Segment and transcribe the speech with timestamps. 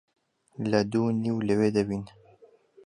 [0.71, 2.03] لە دوو و نیو لەوێ دەبین.